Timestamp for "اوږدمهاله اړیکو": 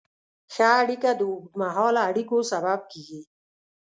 1.31-2.37